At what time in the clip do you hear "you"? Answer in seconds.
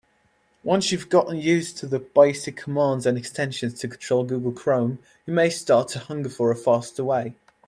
5.27-5.33